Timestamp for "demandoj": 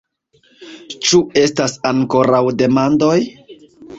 2.65-3.21